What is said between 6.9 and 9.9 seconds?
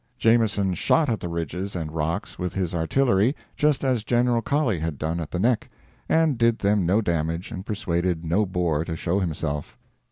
damage and persuaded no Boer to show himself.